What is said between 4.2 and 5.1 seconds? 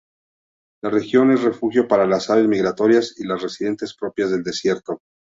del desierto.